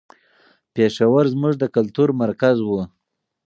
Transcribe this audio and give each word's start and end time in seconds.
پېښور 0.73 1.25
زموږ 1.33 1.53
د 1.59 1.63
کلتور 1.75 2.09
مرکز 2.21 2.57
و. 2.67 2.69